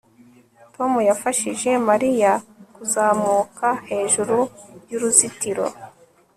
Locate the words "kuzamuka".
2.75-3.67